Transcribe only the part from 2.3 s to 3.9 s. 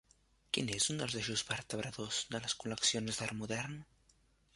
de les col·leccions d'art modern?